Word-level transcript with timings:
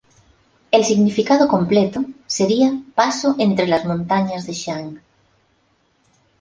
El 0.71 0.83
significado 0.83 1.47
completo 1.47 2.03
sería 2.25 2.71
"Paso 2.95 3.35
entre 3.37 3.67
las 3.67 3.85
montañas 3.85 4.47
de 4.47 4.53
Shang". 4.53 4.99